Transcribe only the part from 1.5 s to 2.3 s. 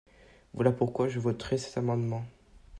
cet amendement.